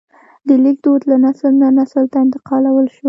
د 0.47 0.49
لیک 0.63 0.77
دود 0.83 1.01
له 1.09 1.15
نسل 1.25 1.53
نه 1.61 1.67
نسل 1.79 2.05
ته 2.11 2.17
انتقال 2.25 2.63
شو. 2.93 2.99